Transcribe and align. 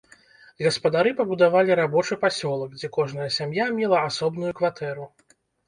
Гаспадары 0.67 1.11
пабудавалі 1.19 1.75
рабочы 1.81 2.17
пасёлак, 2.25 2.71
дзе 2.79 2.87
кожная 2.97 3.29
сям'я 3.39 3.71
мела 3.79 4.03
асобную 4.09 4.51
кватэру. 4.61 5.11